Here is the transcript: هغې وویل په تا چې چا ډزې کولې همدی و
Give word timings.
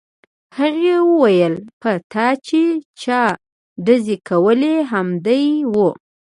هغې 0.57 0.95
وویل 1.11 1.53
په 1.81 1.91
تا 2.11 2.27
چې 2.47 2.61
چا 3.01 3.21
ډزې 3.85 4.17
کولې 4.29 4.75
همدی 4.91 5.45
و 5.73 5.75